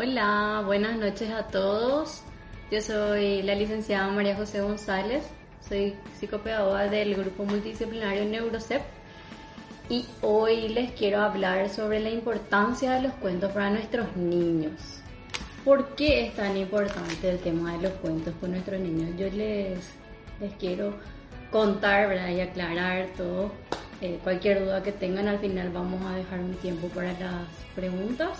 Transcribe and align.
Hola, 0.00 0.62
buenas 0.64 0.96
noches 0.96 1.28
a 1.32 1.48
todos. 1.48 2.22
Yo 2.70 2.80
soy 2.80 3.42
la 3.42 3.56
licenciada 3.56 4.06
María 4.06 4.36
José 4.36 4.60
González, 4.60 5.24
soy 5.68 5.96
psicopedagoga 6.16 6.86
del 6.86 7.16
grupo 7.16 7.44
multidisciplinario 7.44 8.24
Neurocep 8.24 8.80
y 9.88 10.06
hoy 10.22 10.68
les 10.68 10.92
quiero 10.92 11.20
hablar 11.20 11.68
sobre 11.68 11.98
la 11.98 12.10
importancia 12.10 12.92
de 12.92 13.02
los 13.02 13.12
cuentos 13.14 13.50
para 13.50 13.70
nuestros 13.70 14.16
niños. 14.16 15.00
¿Por 15.64 15.96
qué 15.96 16.26
es 16.26 16.36
tan 16.36 16.56
importante 16.56 17.28
el 17.28 17.40
tema 17.40 17.72
de 17.72 17.88
los 17.88 17.92
cuentos 17.94 18.32
con 18.40 18.52
nuestros 18.52 18.80
niños? 18.80 19.18
Yo 19.18 19.28
les, 19.36 19.80
les 20.38 20.52
quiero 20.60 20.94
contar 21.50 22.16
y 22.30 22.40
aclarar 22.40 23.08
todo. 23.16 23.50
Eh, 24.00 24.20
cualquier 24.22 24.64
duda 24.64 24.80
que 24.80 24.92
tengan, 24.92 25.26
al 25.26 25.40
final 25.40 25.70
vamos 25.70 26.00
a 26.06 26.14
dejar 26.14 26.38
un 26.38 26.54
tiempo 26.54 26.86
para 26.86 27.14
las 27.14 27.48
preguntas 27.74 28.38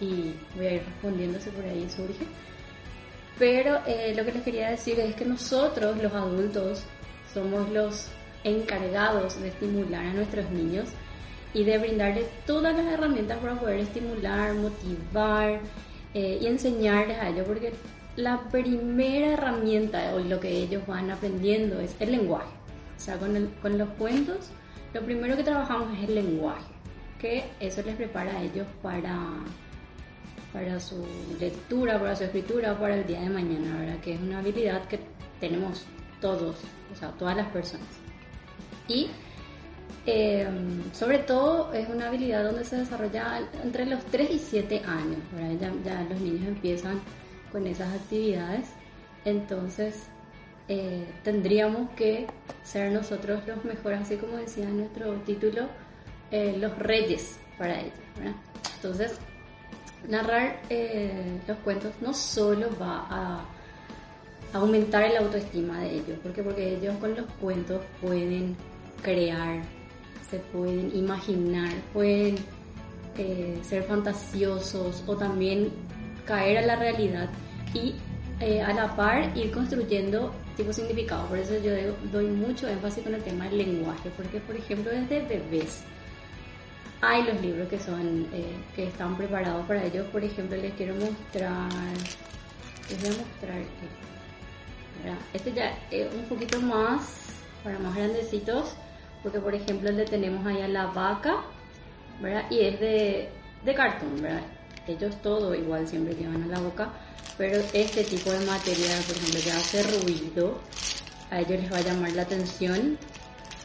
y 0.00 0.34
voy 0.56 0.66
a 0.66 0.74
ir 0.74 0.82
respondiendo 0.84 1.40
si 1.40 1.50
por 1.50 1.64
ahí 1.64 1.88
surge. 1.88 2.26
Pero 3.38 3.80
eh, 3.86 4.14
lo 4.16 4.24
que 4.24 4.32
les 4.32 4.42
quería 4.42 4.70
decir 4.70 4.98
es 4.98 5.14
que 5.14 5.24
nosotros, 5.24 5.96
los 6.02 6.12
adultos, 6.12 6.82
somos 7.32 7.68
los 7.70 8.08
encargados 8.44 9.40
de 9.40 9.48
estimular 9.48 10.06
a 10.06 10.12
nuestros 10.14 10.50
niños 10.50 10.88
y 11.54 11.64
de 11.64 11.78
brindarles 11.78 12.26
todas 12.46 12.76
las 12.76 12.86
herramientas 12.86 13.38
para 13.38 13.54
poder 13.54 13.80
estimular, 13.80 14.54
motivar 14.54 15.60
eh, 16.14 16.38
y 16.40 16.46
enseñarles 16.46 17.18
a 17.18 17.28
ellos, 17.28 17.46
porque 17.46 17.72
la 18.16 18.40
primera 18.50 19.34
herramienta 19.34 20.14
o 20.14 20.18
lo 20.18 20.40
que 20.40 20.50
ellos 20.50 20.84
van 20.86 21.10
aprendiendo 21.10 21.80
es 21.80 21.94
el 22.00 22.12
lenguaje. 22.12 22.50
O 22.96 23.00
sea, 23.00 23.16
con, 23.16 23.48
con 23.62 23.78
los 23.78 23.88
cuentos, 23.90 24.50
lo 24.92 25.02
primero 25.02 25.36
que 25.36 25.44
trabajamos 25.44 25.96
es 25.98 26.08
el 26.08 26.16
lenguaje, 26.16 26.66
que 27.20 27.44
eso 27.60 27.82
les 27.82 27.94
prepara 27.94 28.36
a 28.36 28.42
ellos 28.42 28.66
para 28.82 29.16
para 30.52 30.80
su 30.80 31.04
lectura, 31.38 31.98
para 31.98 32.16
su 32.16 32.24
escritura, 32.24 32.78
para 32.78 32.96
el 32.96 33.06
día 33.06 33.20
de 33.20 33.30
mañana, 33.30 33.78
¿verdad? 33.78 34.00
Que 34.00 34.14
es 34.14 34.20
una 34.20 34.38
habilidad 34.38 34.86
que 34.88 35.00
tenemos 35.40 35.84
todos, 36.20 36.56
o 36.92 36.96
sea, 36.96 37.10
todas 37.12 37.36
las 37.36 37.48
personas. 37.48 37.86
Y 38.88 39.08
em, 40.06 40.82
sobre 40.92 41.18
todo 41.18 41.72
es 41.74 41.88
una 41.88 42.08
habilidad 42.08 42.44
donde 42.44 42.64
se 42.64 42.76
desarrolla 42.76 43.40
entre 43.62 43.84
los 43.86 44.04
3 44.06 44.30
y 44.30 44.38
7 44.38 44.82
años, 44.86 45.18
¿verdad? 45.32 45.72
Ya, 45.84 46.06
los 46.08 46.20
niños 46.20 46.48
empiezan 46.48 47.00
con 47.52 47.66
esas 47.66 47.92
actividades, 47.94 48.68
entonces 49.24 50.06
eh, 50.68 51.06
tendríamos 51.24 51.90
que 51.90 52.26
ser 52.62 52.92
nosotros 52.92 53.46
los 53.46 53.64
mejores, 53.64 54.00
así 54.00 54.16
como 54.16 54.36
decía 54.36 54.66
nuestro 54.66 55.12
título, 55.20 55.68
eh, 56.30 56.56
los 56.58 56.76
reyes 56.78 57.38
para 57.58 57.80
ellos, 57.80 57.92
¿verdad? 58.16 58.34
Entonces, 58.76 59.18
narrar 60.06 60.60
eh, 60.70 61.40
los 61.46 61.56
cuentos 61.58 61.92
no 62.00 62.14
solo 62.14 62.68
va 62.80 63.06
a 63.10 63.44
aumentar 64.52 65.04
el 65.04 65.16
autoestima 65.16 65.80
de 65.80 65.96
ellos, 65.96 66.18
porque 66.22 66.42
porque 66.42 66.76
ellos 66.76 66.96
con 66.98 67.14
los 67.14 67.26
cuentos 67.40 67.82
pueden 68.00 68.56
crear, 69.02 69.62
se 70.30 70.38
pueden 70.38 70.90
imaginar, 70.94 71.70
pueden 71.92 72.36
eh, 73.16 73.58
ser 73.62 73.82
fantasiosos 73.84 75.02
o 75.06 75.16
también 75.16 75.70
caer 76.24 76.58
a 76.58 76.62
la 76.62 76.76
realidad 76.76 77.28
y 77.74 77.94
eh, 78.40 78.62
a 78.62 78.72
la 78.72 78.94
par 78.94 79.36
ir 79.36 79.50
construyendo 79.50 80.32
tipo 80.56 80.72
significado. 80.72 81.26
Por 81.26 81.38
eso 81.38 81.58
yo 81.58 81.72
doy 82.12 82.26
mucho 82.26 82.68
énfasis 82.68 83.04
con 83.04 83.14
el 83.14 83.22
tema 83.22 83.46
del 83.48 83.58
lenguaje, 83.58 84.10
porque 84.16 84.40
por 84.40 84.56
ejemplo 84.56 84.90
desde 84.90 85.26
bebés 85.26 85.82
hay 87.00 87.22
los 87.22 87.40
libros 87.40 87.68
que 87.68 87.78
son 87.78 88.28
eh, 88.32 88.56
que 88.74 88.84
están 88.84 89.16
preparados 89.16 89.66
para 89.66 89.84
ellos. 89.84 90.06
Por 90.08 90.24
ejemplo, 90.24 90.56
les 90.56 90.72
quiero 90.74 90.94
mostrar. 90.94 91.70
Les 92.90 93.00
voy 93.00 93.10
a 93.10 93.18
mostrar. 93.18 93.62
Este 95.32 95.52
ya 95.52 95.78
es 95.90 96.12
un 96.12 96.24
poquito 96.24 96.60
más 96.60 97.28
para 97.62 97.78
más 97.78 97.94
grandecitos, 97.94 98.74
porque 99.22 99.38
por 99.38 99.54
ejemplo 99.54 99.90
le 99.92 100.04
tenemos 100.04 100.44
ahí 100.46 100.60
a 100.60 100.68
la 100.68 100.86
vaca, 100.86 101.36
¿verdad? 102.20 102.50
Y 102.50 102.60
es 102.60 102.80
de, 102.80 103.28
de 103.64 103.74
cartón, 103.74 104.20
¿verdad? 104.20 104.42
Ellos 104.88 105.20
todo 105.22 105.54
igual 105.54 105.86
siempre 105.86 106.14
llevan 106.14 106.42
a 106.44 106.46
la 106.46 106.58
boca, 106.58 106.88
pero 107.36 107.62
este 107.72 108.02
tipo 108.04 108.30
de 108.30 108.40
material, 108.40 109.00
por 109.06 109.16
ejemplo, 109.16 109.40
que 109.44 109.52
hace 109.52 109.82
ruido, 109.82 110.58
a 111.30 111.40
ellos 111.40 111.62
les 111.62 111.72
va 111.72 111.76
a 111.76 111.82
llamar 111.82 112.12
la 112.12 112.22
atención 112.22 112.98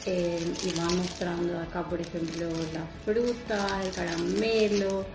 eh, 0.05 0.53
y 0.63 0.79
va 0.79 0.85
mostrando 0.85 1.59
acá, 1.59 1.83
por 1.83 2.01
ejemplo, 2.01 2.47
la 2.73 2.85
fruta, 3.05 3.81
el 3.83 3.91
caramelo, 3.91 5.05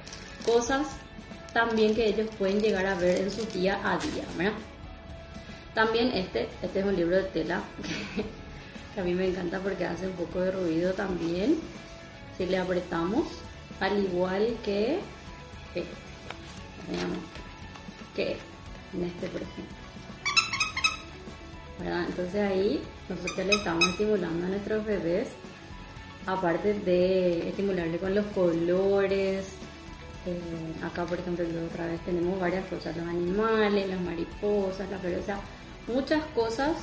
cosas 0.45 0.87
también 1.53 1.95
que 1.95 2.07
ellos 2.07 2.29
pueden 2.39 2.61
llegar 2.61 2.87
a 2.87 2.95
ver 2.95 3.23
en 3.23 3.31
su 3.31 3.45
día 3.47 3.81
a 3.85 3.99
día, 3.99 4.25
¿verdad? 4.37 4.53
También 5.75 6.09
este, 6.13 6.49
este 6.63 6.81
es 6.81 6.87
un 6.87 6.97
libro 6.97 7.17
de 7.17 7.25
tela 7.25 7.63
que 8.95 9.01
a 9.01 9.05
mí 9.05 9.15
me 9.15 9.29
encanta 9.29 9.61
porque 9.61 9.85
hace 9.85 10.07
un 10.07 10.15
poco 10.15 10.41
de 10.41 10.51
ruido 10.51 10.93
también. 10.95 11.59
Si 12.37 12.47
le 12.47 12.59
apretamos, 12.59 13.27
al 13.81 13.99
igual 13.99 14.57
que, 14.65 15.01
que, 15.75 15.85
que 18.15 18.37
en 18.95 19.05
este, 19.05 19.29
por 19.29 19.43
ejemplo. 19.43 19.77
Entonces 22.09 22.51
ahí 22.51 22.83
nosotros 23.09 23.47
le 23.47 23.55
estamos 23.55 23.87
estimulando 23.89 24.47
a 24.47 24.49
nuestros 24.51 24.85
bebés, 24.85 25.29
aparte 26.27 26.75
de 26.75 27.49
estimularle 27.49 27.99
con 27.99 28.15
los 28.15 28.27
colores. 28.27 29.47
Eh, 30.27 30.85
acá, 30.85 31.07
por 31.07 31.19
ejemplo, 31.19 31.45
otra 31.67 31.87
vez 31.87 32.01
tenemos 32.05 32.39
varias 32.39 32.67
cosas, 32.67 32.97
los 32.97 33.07
animales, 33.07 33.89
las 33.89 34.01
mariposas, 34.01 34.91
las 34.91 35.01
flores, 35.01 35.21
o 35.21 35.25
sea, 35.25 35.41
muchas 35.87 36.23
cosas 36.35 36.77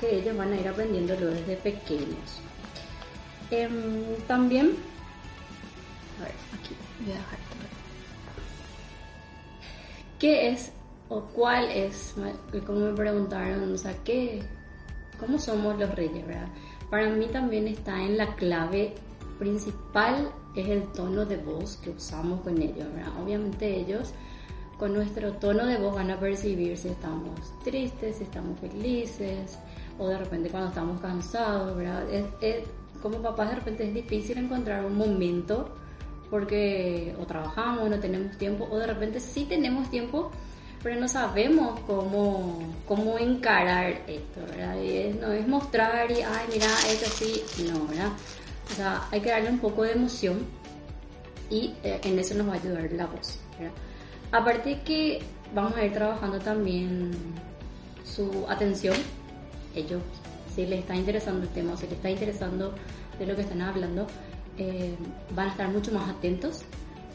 que 0.00 0.18
ellos 0.18 0.36
van 0.36 0.52
a 0.52 0.60
ir 0.60 0.68
aprendiendo 0.68 1.16
desde 1.16 1.56
pequeños. 1.56 2.40
Em, 3.50 4.04
también, 4.26 4.76
a 6.20 6.24
ver, 6.24 6.34
aquí 6.58 6.74
voy 7.00 7.12
a 7.12 7.16
dejar 7.16 7.46
¿Qué 10.18 10.48
es 10.48 10.72
o 11.08 11.20
cuál 11.20 11.70
es, 11.70 12.14
como 12.66 12.80
me 12.80 12.94
preguntaron, 12.94 13.72
o 13.72 13.78
sea, 13.78 13.94
¿qué, 14.02 14.42
¿cómo 15.18 15.38
somos 15.38 15.78
los 15.78 15.94
reyes, 15.94 16.26
verdad? 16.26 16.48
Para 16.90 17.08
mí 17.10 17.26
también 17.26 17.66
está 17.68 18.02
en 18.02 18.16
la 18.16 18.34
clave 18.36 18.94
principal, 19.38 20.30
es 20.54 20.68
el 20.68 20.84
tono 20.92 21.24
de 21.26 21.36
voz 21.36 21.76
que 21.76 21.90
usamos 21.90 22.40
con 22.40 22.60
ellos, 22.60 22.92
¿verdad? 22.94 23.12
Obviamente 23.22 23.80
ellos 23.80 24.12
con 24.78 24.92
nuestro 24.92 25.32
tono 25.32 25.66
de 25.66 25.78
voz 25.78 25.94
van 25.94 26.10
a 26.10 26.20
percibir 26.20 26.76
si 26.76 26.88
estamos 26.88 27.40
tristes, 27.64 28.16
si 28.16 28.24
estamos 28.24 28.58
felices, 28.60 29.58
o 29.98 30.08
de 30.08 30.18
repente 30.18 30.50
cuando 30.50 30.68
estamos 30.68 31.00
cansados, 31.00 31.76
¿verdad? 31.76 32.04
Es, 32.12 32.64
como 33.02 33.22
papás 33.22 33.50
de 33.50 33.54
repente 33.56 33.88
es 33.88 33.94
difícil 33.94 34.38
encontrar 34.38 34.84
un 34.84 34.96
momento 34.96 35.70
porque 36.30 37.14
o 37.20 37.24
trabajamos, 37.24 37.88
no 37.88 37.98
tenemos 37.98 38.36
tiempo, 38.36 38.66
o 38.70 38.78
de 38.78 38.86
repente 38.86 39.20
sí 39.20 39.44
tenemos 39.44 39.88
tiempo, 39.90 40.30
pero 40.86 41.00
no 41.00 41.08
sabemos 41.08 41.80
cómo, 41.80 42.60
cómo 42.86 43.18
encarar 43.18 44.02
esto, 44.06 44.40
¿verdad? 44.48 44.76
no 45.20 45.32
es 45.32 45.48
mostrar 45.48 46.08
y, 46.12 46.22
ay, 46.22 46.46
mira, 46.48 46.68
esto 46.88 47.06
así, 47.06 47.42
no, 47.64 47.88
¿verdad? 47.88 48.12
O 48.70 48.74
sea, 48.76 49.02
hay 49.10 49.20
que 49.20 49.30
darle 49.30 49.50
un 49.50 49.58
poco 49.58 49.82
de 49.82 49.94
emoción 49.94 50.46
y 51.50 51.74
eh, 51.82 52.00
en 52.04 52.16
eso 52.20 52.36
nos 52.36 52.48
va 52.48 52.52
a 52.52 52.54
ayudar 52.58 52.88
la 52.92 53.06
voz, 53.06 53.40
¿verdad? 53.58 53.74
Aparte 54.30 54.82
que 54.82 55.18
vamos 55.52 55.74
a 55.74 55.84
ir 55.84 55.92
trabajando 55.92 56.38
también 56.38 57.10
su 58.04 58.46
atención, 58.48 58.94
ellos, 59.74 60.02
si 60.54 60.66
les 60.66 60.78
está 60.78 60.94
interesando 60.94 61.42
el 61.42 61.48
tema 61.48 61.72
o 61.72 61.76
si 61.76 61.86
les 61.86 61.94
está 61.94 62.10
interesando 62.10 62.72
de 63.18 63.26
lo 63.26 63.34
que 63.34 63.42
están 63.42 63.62
hablando, 63.62 64.06
eh, 64.56 64.94
van 65.34 65.48
a 65.48 65.50
estar 65.50 65.68
mucho 65.68 65.90
más 65.90 66.08
atentos 66.08 66.62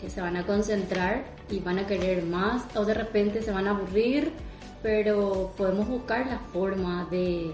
se 0.09 0.21
van 0.21 0.38
a 0.38 0.45
concentrar 0.45 1.25
y 1.50 1.59
van 1.59 1.80
a 1.80 1.88
querer 1.88 2.24
más 2.24 2.63
o 2.75 2.86
de 2.86 2.94
repente 2.94 3.42
se 3.42 3.51
van 3.51 3.68
a 3.68 3.71
aburrir, 3.71 4.31
pero 4.81 5.53
podemos 5.57 5.88
buscar 5.88 6.25
la 6.27 6.39
forma 6.39 7.07
de, 7.12 7.53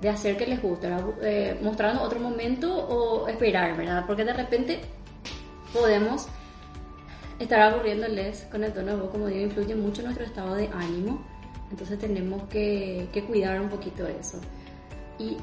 de 0.00 0.08
hacer 0.08 0.36
que 0.36 0.46
les 0.46 0.62
guste, 0.62 0.88
eh, 1.22 1.58
mostrando 1.62 2.02
otro 2.02 2.20
momento 2.20 2.72
o 2.74 3.28
esperar, 3.28 3.76
¿verdad? 3.76 4.04
Porque 4.06 4.24
de 4.24 4.32
repente 4.32 4.80
podemos 5.72 6.26
estar 7.38 7.60
aburriéndoles 7.60 8.46
con 8.50 8.62
el 8.62 8.72
tono 8.72 8.92
de 8.92 9.02
voz, 9.02 9.10
como 9.10 9.26
digo, 9.26 9.40
influye 9.40 9.74
mucho 9.74 10.02
nuestro 10.02 10.24
estado 10.24 10.54
de 10.54 10.68
ánimo, 10.68 11.24
entonces 11.70 11.98
tenemos 11.98 12.42
que, 12.44 13.08
que 13.12 13.24
cuidar 13.24 13.60
un 13.60 13.68
poquito 13.68 14.06
eso. 14.06 14.40
Y 15.18 15.38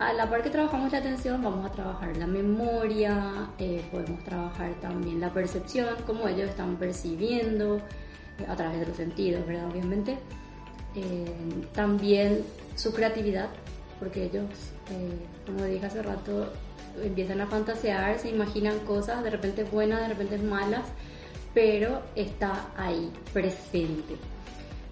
a 0.00 0.14
la 0.14 0.30
par 0.30 0.42
que 0.42 0.48
trabajamos 0.48 0.90
la 0.92 0.98
atención, 0.98 1.42
vamos 1.42 1.64
a 1.66 1.70
trabajar 1.70 2.16
la 2.16 2.26
memoria, 2.26 3.50
eh, 3.58 3.84
podemos 3.92 4.24
trabajar 4.24 4.72
también 4.80 5.20
la 5.20 5.30
percepción, 5.30 5.94
cómo 6.06 6.26
ellos 6.26 6.48
están 6.48 6.76
percibiendo 6.76 7.76
eh, 7.76 8.46
a 8.48 8.56
través 8.56 8.80
de 8.80 8.86
los 8.86 8.96
sentidos, 8.96 9.46
¿verdad? 9.46 9.68
Obviamente. 9.70 10.16
Eh, 10.96 11.26
también 11.74 12.42
su 12.76 12.94
creatividad, 12.94 13.50
porque 13.98 14.24
ellos, 14.24 14.46
como 15.44 15.64
dije 15.64 15.84
hace 15.84 16.02
rato, 16.02 16.50
empiezan 17.02 17.42
a 17.42 17.46
fantasear, 17.46 18.18
se 18.18 18.30
imaginan 18.30 18.78
cosas, 18.80 19.22
de 19.22 19.28
repente 19.28 19.64
buenas, 19.64 20.00
de 20.00 20.08
repente 20.08 20.38
malas, 20.38 20.86
pero 21.52 22.00
está 22.16 22.70
ahí, 22.78 23.12
presente. 23.34 24.16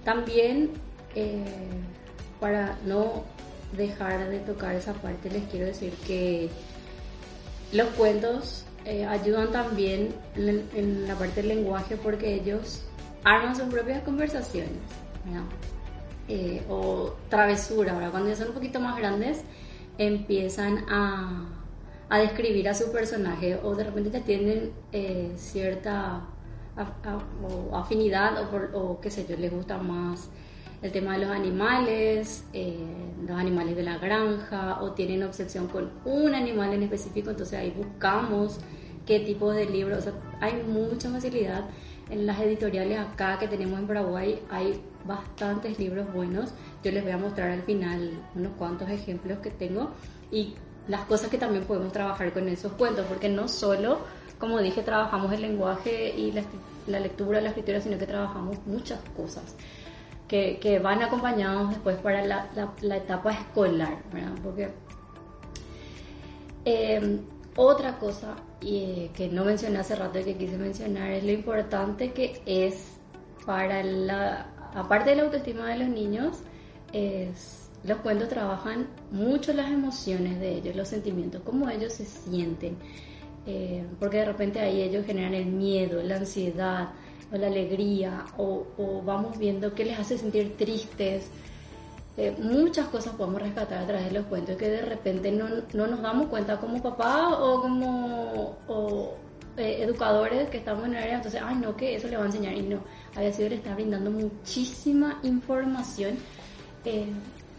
También, 0.05 0.71
para 2.39 2.77
no 2.85 3.25
dejar 3.76 4.31
de 4.31 4.41
tocar 4.41 4.75
esa 4.75 4.94
parte, 4.94 5.31
les 5.31 5.44
quiero 5.44 5.67
decir 5.67 5.93
que 6.06 6.49
los 7.73 7.88
cuentos 7.91 8.65
eh, 8.85 9.05
ayudan 9.05 9.53
también 9.53 10.15
en, 10.35 11.06
la 11.06 11.15
parte 11.15 11.43
del 11.43 11.49
lenguaje 11.49 11.97
porque 11.97 12.35
ellos 12.35 12.82
arman 13.25 13.55
sus 13.55 13.67
propias 13.67 14.03
conversaciones. 14.03 14.70
Eh, 16.29 16.62
o 16.69 17.15
travesura, 17.29 17.93
ahora 17.93 18.11
cuando 18.11 18.29
ya 18.29 18.37
son 18.37 18.49
un 18.49 18.55
poquito 18.55 18.81
más 18.81 18.97
grandes 18.97 19.43
empiezan 19.99 20.85
a, 20.88 21.47
a 22.09 22.19
describir 22.19 22.69
a 22.69 22.75
su 22.75 22.91
personaje 22.93 23.59
o 23.62 23.75
de 23.75 23.85
repente 23.85 24.11
ya 24.11 24.21
tienen 24.21 24.73
eh, 24.93 25.32
cierta 25.37 26.23
afinidad 27.73 28.43
o, 28.43 28.79
o, 28.79 29.00
qué 29.00 29.11
sé 29.11 29.26
yo, 29.26 29.37
les 29.37 29.53
gusta 29.53 29.79
más 29.79 30.31
el 30.81 30.93
tema 30.93 31.15
de 31.15 31.27
los 31.27 31.31
animales, 31.31 32.45
eh, 32.53 32.77
los 33.27 33.37
animales 33.37 33.77
de 33.77 33.83
la 33.83 33.99
granja 33.99 34.81
o 34.81 34.93
tienen 34.93 35.23
obsesión 35.25 35.67
con 35.67 35.91
un 36.05 36.35
animal 36.35 36.73
en 36.73 36.85
específico, 36.85 37.31
entonces 37.31 37.59
ahí 37.59 37.75
buscamos 37.77 38.61
qué 39.07 39.21
tipo 39.21 39.53
de 39.53 39.67
libros, 39.67 40.09
hay 40.41 40.63
mucha 40.63 41.11
facilidad. 41.11 41.65
En 42.11 42.27
las 42.27 42.41
editoriales 42.41 42.99
acá 42.99 43.39
que 43.39 43.49
tenemos 43.49 43.79
en 43.79 43.87
Paraguay, 43.87 44.41
hay 44.51 44.81
bastantes 45.05 45.79
libros 45.79 46.11
buenos, 46.13 46.51
yo 46.83 46.93
les 46.93 47.03
voy 47.03 47.13
a 47.13 47.19
mostrar 47.19 47.51
al 47.51 47.63
final 47.63 48.13
unos 48.35 48.53
cuantos 48.57 48.89
ejemplos 48.89 49.39
que 49.41 49.51
tengo 49.51 49.91
y 50.31 50.55
las 50.87 51.03
cosas 51.03 51.29
que 51.29 51.37
también 51.37 51.65
podemos 51.65 51.93
trabajar 51.93 52.33
con 52.33 52.49
esos 52.49 52.73
cuentos, 52.73 53.05
porque 53.07 53.29
no 53.29 53.49
solo, 53.49 53.99
como 54.39 54.59
dije, 54.61 54.83
trabajamos 54.83 55.33
el 55.33 55.43
lenguaje 55.43 56.15
y 56.17 56.33
la, 56.33 56.43
la 56.87 57.01
lectura, 57.01 57.41
la 57.41 57.49
escritura, 57.49 57.81
sino 57.81 57.99
que 57.99 58.07
trabajamos 58.07 58.57
muchas 58.67 59.01
cosas 59.15 59.55
que, 60.29 60.59
que 60.61 60.79
van 60.79 61.03
acompañados 61.03 61.71
después 61.71 61.97
para 61.97 62.25
la, 62.25 62.49
la, 62.83 62.97
etapa 62.97 63.33
escolar, 63.33 64.03
¿verdad? 64.13 64.35
Porque 64.45 64.69
eh, 66.65 67.21
otra 67.57 67.99
cosa 67.99 68.37
y, 68.61 69.09
que 69.15 69.29
no 69.29 69.45
mencioné 69.45 69.79
hace 69.79 69.97
rato 69.97 70.19
y 70.21 70.25
que 70.25 70.37
quise 70.37 70.59
mencionar 70.59 71.11
es 71.13 71.25
lo 71.25 71.33
importante 71.33 72.13
que 72.13 72.43
es 72.45 72.99
para 73.47 73.83
la, 73.83 74.47
aparte 74.75 75.11
de 75.11 75.17
la 75.17 75.23
autoestima 75.23 75.67
de 75.69 75.79
los 75.79 75.89
niños, 75.89 76.39
es 76.93 77.59
los 77.85 77.99
cuentos 77.99 78.29
trabajan 78.29 78.89
mucho 79.13 79.53
las 79.53 79.71
emociones 79.71 80.41
de 80.41 80.57
ellos, 80.57 80.77
los 80.77 80.89
sentimientos, 80.89 81.43
cómo 81.45 81.69
ellos 81.71 81.93
se 81.93 82.05
sienten, 82.05 82.77
eh, 83.47 83.85
porque 84.01 84.19
de 84.19 84.25
repente 84.25 84.61
ahí 84.61 84.83
ellos 84.83 85.07
generan 85.07 85.35
el 85.35 85.47
miedo, 85.47 86.03
la 86.03 86.17
ansiedad, 86.17 86.89
o 87.33 87.37
la 87.37 87.47
alegría, 87.47 88.25
o, 88.37 88.67
vamos 89.05 89.39
viendo 89.39 89.75
qué 89.75 89.85
les 89.85 89.99
hace 89.99 90.19
sentir 90.19 90.57
tristes. 90.57 91.31
Eh, 92.17 92.35
muchas 92.39 92.89
cosas 92.89 93.15
podemos 93.15 93.41
rescatar 93.41 93.85
a 93.85 93.87
través 93.87 94.07
de 94.07 94.13
los 94.19 94.27
cuentos 94.27 94.57
que 94.57 94.69
de 94.69 94.83
repente 94.83 95.31
no, 95.31 95.47
no 95.73 95.87
nos 95.87 96.03
damos 96.03 96.27
cuenta 96.27 96.59
como 96.59 96.83
papá 96.83 97.39
o 97.39 97.63
como 97.63 98.57
eh, 99.57 99.83
educadores 99.83 100.49
que 100.51 100.59
estamos 100.59 100.85
en 100.87 100.95
el 100.95 101.03
área, 101.03 101.17
entonces, 101.17 101.41
ay 101.45 101.57
no, 101.57 101.77
que 101.77 101.95
eso 101.95 102.09
le 102.09 102.17
va 102.17 102.25
a 102.25 102.27
enseñar 102.27 102.55
y 102.55 102.63
no, 102.63 102.81
había 103.15 103.33
sido 103.33 103.51
le 103.51 103.57
está 103.57 103.75
brindando 103.75 104.11
muchísima 104.11 105.21
información 105.23 106.17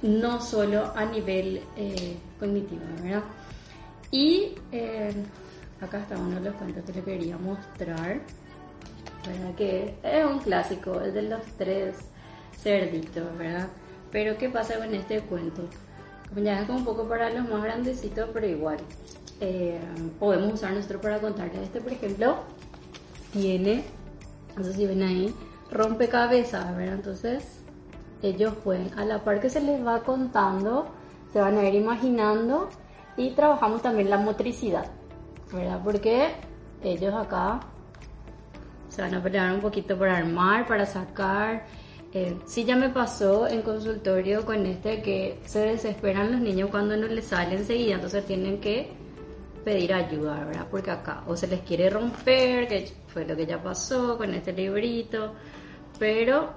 no 0.01 0.41
solo 0.41 0.91
a 0.95 1.05
nivel 1.05 1.61
eh, 1.75 2.17
cognitivo, 2.39 2.81
¿verdad? 3.01 3.23
Y 4.11 4.55
eh, 4.71 5.13
acá 5.81 5.99
está 5.99 6.17
uno 6.17 6.35
de 6.35 6.49
los 6.49 6.55
cuentos 6.55 6.83
que 6.85 6.93
le 6.93 7.03
quería 7.03 7.37
mostrar, 7.37 8.21
¿verdad? 9.27 9.55
Que 9.55 9.95
es 10.03 10.25
un 10.25 10.39
clásico, 10.39 11.01
el 11.01 11.13
de 11.13 11.23
los 11.23 11.41
tres 11.57 11.95
cerditos, 12.57 13.37
¿verdad? 13.37 13.67
Pero 14.11 14.37
¿qué 14.37 14.49
pasa 14.49 14.77
con 14.77 14.93
este 14.93 15.21
cuento? 15.21 15.63
Ya 16.35 16.61
es 16.61 16.67
como 16.67 16.79
un 16.79 16.85
poco 16.85 17.07
para 17.07 17.29
los 17.29 17.47
más 17.49 17.63
grandecitos, 17.63 18.29
pero 18.33 18.47
igual 18.47 18.77
eh, 19.39 19.79
podemos 20.19 20.53
usar 20.53 20.73
nuestro 20.73 21.01
para 21.01 21.19
contarles. 21.19 21.63
Este, 21.63 21.81
por 21.81 21.91
ejemplo, 21.91 22.37
tiene, 23.33 23.83
no 24.55 24.63
sé 24.63 24.73
si 24.73 24.85
ven 24.85 25.03
ahí, 25.03 25.33
rompecabezas, 25.71 26.75
¿verdad? 26.75 26.95
Entonces 26.95 27.61
ellos 28.21 28.53
pueden, 28.63 28.91
a 28.97 29.05
la 29.05 29.23
par 29.23 29.39
que 29.39 29.49
se 29.49 29.61
les 29.61 29.85
va 29.85 30.01
contando, 30.01 30.87
se 31.31 31.39
van 31.39 31.57
a 31.57 31.67
ir 31.67 31.75
imaginando 31.75 32.69
y 33.17 33.31
trabajamos 33.31 33.81
también 33.81 34.09
la 34.09 34.17
motricidad, 34.17 34.85
¿verdad? 35.51 35.81
Porque 35.83 36.29
ellos 36.83 37.13
acá 37.13 37.61
se 38.89 39.01
van 39.01 39.15
a 39.15 39.23
pelear 39.23 39.53
un 39.53 39.61
poquito 39.61 39.97
por 39.97 40.09
armar, 40.09 40.67
para 40.67 40.85
sacar. 40.85 41.65
Eh, 42.11 42.37
sí 42.45 42.63
ya 42.65 42.75
me 42.75 42.89
pasó 42.89 43.47
en 43.47 43.61
consultorio 43.61 44.45
con 44.45 44.65
este 44.65 45.01
que 45.01 45.39
se 45.45 45.59
desesperan 45.59 46.31
los 46.31 46.41
niños 46.41 46.69
cuando 46.71 46.97
no 46.97 47.07
les 47.07 47.25
sale 47.25 47.55
enseguida, 47.55 47.95
entonces 47.95 48.25
tienen 48.25 48.59
que 48.59 48.89
pedir 49.63 49.93
ayuda, 49.93 50.43
¿verdad? 50.45 50.67
Porque 50.71 50.89
acá 50.89 51.23
o 51.27 51.35
se 51.35 51.47
les 51.47 51.61
quiere 51.61 51.89
romper, 51.89 52.67
que 52.67 52.91
fue 53.07 53.25
lo 53.25 53.35
que 53.35 53.45
ya 53.45 53.61
pasó 53.61 54.17
con 54.17 54.33
este 54.33 54.53
librito, 54.53 55.33
pero 55.99 56.49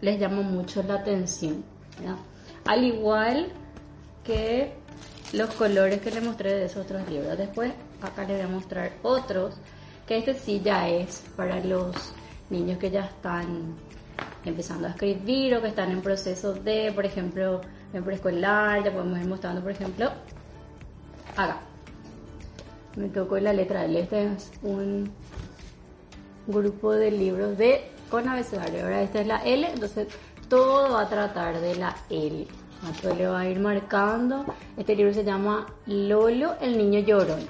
les 0.00 0.18
llama 0.18 0.42
mucho 0.42 0.82
la 0.82 0.94
atención. 0.94 1.64
Al 2.64 2.84
igual 2.84 3.52
que 4.24 4.72
los 5.32 5.50
colores 5.54 6.00
que 6.00 6.10
les 6.10 6.22
mostré 6.22 6.54
de 6.54 6.64
esos 6.66 6.84
otros 6.84 7.08
libros. 7.08 7.36
Después 7.36 7.72
acá 8.02 8.24
les 8.24 8.36
voy 8.36 8.46
a 8.46 8.48
mostrar 8.48 8.92
otros, 9.02 9.54
que 10.06 10.18
este 10.18 10.34
sí 10.34 10.60
ya 10.64 10.88
es 10.88 11.22
para 11.36 11.60
los 11.60 12.12
niños 12.50 12.78
que 12.78 12.90
ya 12.90 13.06
están 13.06 13.74
empezando 14.44 14.86
a 14.86 14.90
escribir 14.90 15.56
o 15.56 15.62
que 15.62 15.68
están 15.68 15.90
en 15.90 16.00
proceso 16.00 16.54
de, 16.54 16.92
por 16.92 17.04
ejemplo, 17.04 17.60
en 17.92 18.04
preescolar, 18.04 18.84
ya 18.84 18.92
podemos 18.92 19.18
ir 19.18 19.26
mostrando, 19.26 19.60
por 19.60 19.72
ejemplo, 19.72 20.10
acá. 21.36 21.58
Me 22.96 23.08
tocó 23.08 23.38
la 23.38 23.52
letra 23.52 23.84
L, 23.84 24.00
este 24.00 24.24
es 24.24 24.50
un 24.62 25.10
grupo 26.46 26.92
de 26.92 27.10
libros 27.10 27.58
de 27.58 27.90
con 28.10 28.28
abecedario. 28.28 28.84
Ahora 28.84 29.02
esta 29.02 29.20
es 29.20 29.26
la 29.26 29.44
L, 29.44 29.68
entonces 29.68 30.08
todo 30.48 30.92
va 30.92 31.02
a 31.02 31.08
tratar 31.08 31.60
de 31.60 31.74
la 31.74 31.94
L. 32.08 32.46
Entonces 32.86 33.18
le 33.18 33.26
va 33.26 33.40
a 33.40 33.48
ir 33.48 33.58
marcando. 33.58 34.44
Este 34.76 34.94
libro 34.94 35.12
se 35.12 35.24
llama 35.24 35.66
Lolo, 35.86 36.54
el 36.60 36.78
niño 36.78 37.00
llorón, 37.00 37.40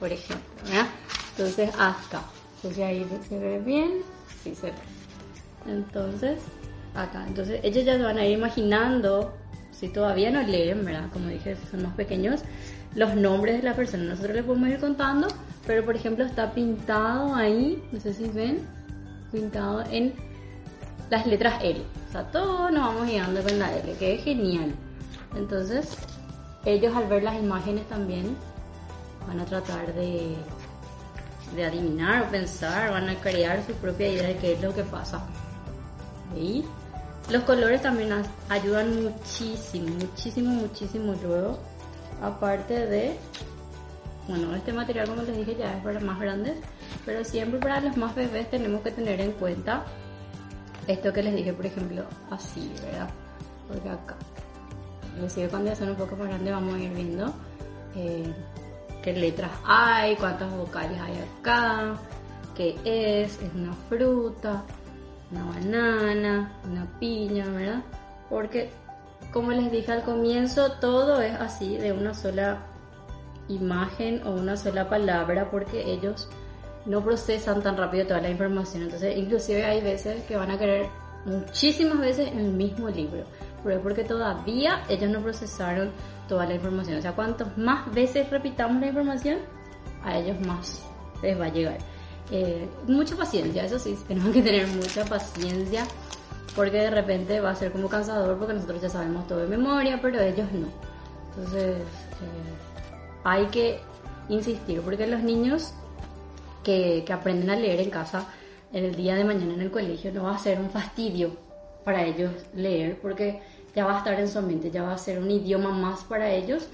por 0.00 0.10
ejemplo. 0.12 0.44
Entonces 1.38 1.70
acá. 1.78 2.22
Entonces 2.56 2.84
ahí 2.84 3.06
se 3.28 3.38
ve 3.38 3.60
bien. 3.60 4.02
Sí 4.42 4.54
se 4.56 4.66
ve. 4.66 4.72
Entonces, 5.66 6.40
acá. 6.94 7.24
Entonces 7.28 7.60
ellos 7.62 7.84
ya 7.84 7.96
se 7.96 8.02
van 8.02 8.18
a 8.18 8.26
ir 8.26 8.36
imaginando, 8.36 9.32
si 9.70 9.88
todavía 9.88 10.32
no 10.32 10.42
leen, 10.42 10.84
¿verdad? 10.84 11.08
Como 11.12 11.28
dije, 11.28 11.56
son 11.70 11.84
más 11.84 11.94
pequeños, 11.94 12.40
los 12.96 13.14
nombres 13.14 13.58
de 13.58 13.62
la 13.62 13.76
persona. 13.76 14.02
Nosotros 14.02 14.34
les 14.34 14.44
podemos 14.44 14.68
ir 14.68 14.80
contando, 14.80 15.28
pero 15.64 15.84
por 15.84 15.94
ejemplo 15.94 16.24
está 16.24 16.52
pintado 16.52 17.36
ahí, 17.36 17.80
no 17.92 18.00
sé 18.00 18.12
si 18.14 18.28
ven, 18.28 18.66
pintado 19.30 19.84
en 19.92 20.14
las 21.10 21.24
letras 21.24 21.62
L. 21.62 21.80
O 22.08 22.12
sea, 22.12 22.24
todos 22.32 22.72
nos 22.72 22.80
vamos 22.80 23.06
guiando 23.06 23.42
con 23.44 23.60
la 23.60 23.76
L, 23.76 23.92
que 23.92 24.16
es 24.16 24.24
genial. 24.24 24.74
Entonces, 25.36 25.96
ellos 26.64 26.96
al 26.96 27.06
ver 27.06 27.22
las 27.22 27.36
imágenes 27.36 27.88
también 27.88 28.36
van 29.28 29.38
a 29.38 29.44
tratar 29.44 29.94
de, 29.94 30.34
de 31.54 31.64
adivinar 31.64 32.22
o 32.22 32.30
pensar, 32.30 32.90
van 32.90 33.08
a 33.08 33.14
crear 33.16 33.64
su 33.66 33.72
propia 33.74 34.08
idea 34.08 34.28
de 34.28 34.36
qué 34.36 34.52
es 34.54 34.62
lo 34.62 34.74
que 34.74 34.82
pasa. 34.84 35.22
Y 36.36 36.64
los 37.30 37.42
colores 37.44 37.82
también 37.82 38.10
ayudan 38.48 39.02
muchísimo, 39.02 39.88
muchísimo, 39.96 40.50
muchísimo 40.50 41.14
luego. 41.22 41.58
Aparte 42.22 42.86
de, 42.86 43.16
bueno, 44.26 44.54
este 44.54 44.72
material 44.72 45.08
como 45.08 45.22
les 45.22 45.36
dije 45.36 45.56
ya 45.56 45.76
es 45.76 45.84
para 45.84 46.00
más 46.00 46.18
grandes, 46.18 46.56
pero 47.04 47.24
siempre 47.24 47.60
para 47.60 47.80
los 47.80 47.96
más 47.96 48.14
bebés 48.14 48.50
tenemos 48.50 48.82
que 48.82 48.90
tener 48.90 49.20
en 49.20 49.32
cuenta 49.32 49.84
esto 50.86 51.12
que 51.12 51.22
les 51.22 51.34
dije, 51.34 51.52
por 51.52 51.66
ejemplo, 51.66 52.04
así, 52.30 52.72
¿verdad? 52.82 53.10
Porque 53.68 53.88
acá, 53.90 54.16
inclusive 55.14 55.48
cuando 55.48 55.70
ya 55.70 55.76
son 55.76 55.90
un 55.90 55.96
poco 55.96 56.16
más 56.16 56.28
grandes 56.28 56.52
vamos 56.52 56.74
a 56.74 56.78
ir 56.78 56.92
viendo 56.92 57.34
eh, 57.94 58.32
letras 59.16 59.50
hay, 59.64 60.16
cuántas 60.16 60.50
vocales 60.56 61.00
hay 61.00 61.14
acá, 61.40 61.96
qué 62.56 62.76
es, 62.84 63.40
es 63.40 63.54
una 63.54 63.72
fruta, 63.88 64.64
una 65.30 65.44
banana, 65.44 66.52
una 66.70 66.86
piña, 66.98 67.46
¿verdad? 67.50 67.82
Porque 68.28 68.70
como 69.32 69.52
les 69.52 69.70
dije 69.70 69.92
al 69.92 70.02
comienzo, 70.02 70.72
todo 70.80 71.20
es 71.20 71.34
así, 71.34 71.76
de 71.76 71.92
una 71.92 72.14
sola 72.14 72.58
imagen 73.48 74.26
o 74.26 74.32
una 74.32 74.56
sola 74.56 74.88
palabra, 74.88 75.50
porque 75.50 75.90
ellos 75.90 76.28
no 76.86 77.02
procesan 77.02 77.62
tan 77.62 77.76
rápido 77.76 78.06
toda 78.06 78.20
la 78.20 78.30
información. 78.30 78.84
Entonces, 78.84 79.16
inclusive 79.16 79.64
hay 79.64 79.80
veces 79.80 80.22
que 80.24 80.36
van 80.36 80.50
a 80.50 80.58
querer 80.58 80.86
muchísimas 81.24 81.98
veces 81.98 82.30
el 82.32 82.52
mismo 82.52 82.88
libro, 82.88 83.24
pero 83.62 83.76
es 83.76 83.82
porque 83.82 84.04
todavía 84.04 84.82
ellos 84.88 85.10
no 85.10 85.20
procesaron 85.20 85.90
toda 86.28 86.46
la 86.46 86.54
información. 86.54 86.98
O 86.98 87.02
sea, 87.02 87.12
cuantos 87.12 87.56
más 87.56 87.92
veces 87.92 88.30
repitamos 88.30 88.80
la 88.80 88.88
información, 88.88 89.38
a 90.04 90.18
ellos 90.18 90.38
más 90.46 90.82
les 91.22 91.38
va 91.38 91.46
a 91.46 91.48
llegar. 91.48 91.78
Eh, 92.30 92.68
mucha 92.86 93.16
paciencia, 93.16 93.64
eso 93.64 93.78
sí, 93.78 93.98
tenemos 94.08 94.32
que 94.32 94.42
tener 94.42 94.66
mucha 94.68 95.04
paciencia 95.04 95.86
porque 96.54 96.76
de 96.76 96.90
repente 96.90 97.40
va 97.40 97.50
a 97.50 97.54
ser 97.54 97.72
como 97.72 97.88
cansador 97.88 98.36
porque 98.36 98.54
nosotros 98.54 98.80
ya 98.82 98.88
sabemos 98.88 99.26
todo 99.26 99.40
de 99.40 99.46
memoria, 99.46 99.98
pero 100.00 100.20
ellos 100.20 100.50
no. 100.52 100.68
Entonces 101.30 101.76
eh, 101.76 102.54
hay 103.24 103.46
que 103.46 103.80
insistir 104.28 104.80
porque 104.80 105.06
los 105.06 105.22
niños 105.22 105.72
que, 106.62 107.02
que 107.06 107.12
aprenden 107.12 107.50
a 107.50 107.56
leer 107.56 107.80
en 107.80 107.90
casa, 107.90 108.26
el 108.72 108.94
día 108.94 109.14
de 109.14 109.24
mañana 109.24 109.54
en 109.54 109.60
el 109.62 109.70
colegio, 109.70 110.12
no 110.12 110.24
va 110.24 110.34
a 110.34 110.38
ser 110.38 110.60
un 110.60 110.70
fastidio 110.70 111.32
para 111.84 112.04
ellos 112.04 112.32
leer 112.54 112.98
porque 113.00 113.40
ya 113.78 113.86
va 113.86 113.94
a 113.94 113.98
estar 113.98 114.18
en 114.18 114.26
su 114.26 114.42
mente, 114.42 114.72
ya 114.72 114.82
va 114.82 114.92
a 114.92 114.98
ser 114.98 115.20
un 115.20 115.30
idioma 115.30 115.70
más 115.70 116.02
para 116.02 116.32
ellos 116.32 116.66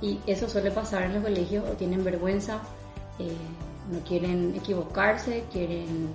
y 0.00 0.18
eso 0.26 0.48
suele 0.48 0.70
pasar 0.70 1.02
en 1.02 1.12
los 1.12 1.22
colegios 1.22 1.68
o 1.68 1.74
tienen 1.74 2.02
vergüenza. 2.02 2.60
Eh, 3.18 3.36
no 3.92 3.98
quieren 4.00 4.54
equivocarse, 4.56 5.44
quieren, 5.52 6.08